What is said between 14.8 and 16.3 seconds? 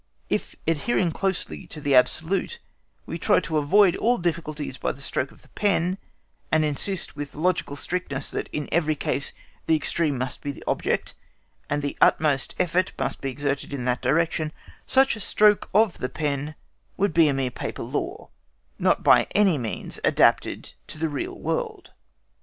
such a stroke of the